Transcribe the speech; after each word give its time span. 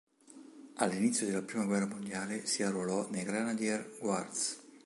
All'inizio 0.77 1.27
della 1.27 1.43
prima 1.43 1.63
guerra 1.65 1.85
mondiale, 1.85 2.47
si 2.47 2.63
arruolò 2.63 3.07
nei 3.11 3.23
Grenadier 3.23 3.97
Guards. 3.99 4.59